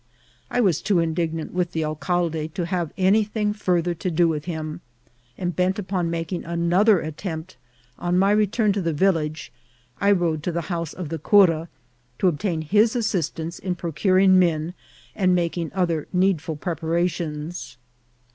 [0.49, 4.81] I was too indignant with the alcalde to have anything farther to do with him;
[5.37, 7.55] and bent upon making another attempt,
[7.99, 9.51] on my return to the village
[9.99, 11.69] I rode to the house of the cura,
[12.17, 14.73] to obtain his assistance in procuring men
[15.15, 17.77] and making other needful preparations.